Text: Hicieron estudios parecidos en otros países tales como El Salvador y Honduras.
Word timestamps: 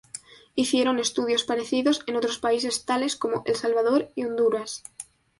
Hicieron 0.55 0.97
estudios 0.97 1.43
parecidos 1.43 2.01
en 2.07 2.15
otros 2.15 2.39
países 2.39 2.85
tales 2.85 3.15
como 3.15 3.43
El 3.45 3.53
Salvador 3.55 4.09
y 4.15 4.23
Honduras. 4.25 4.81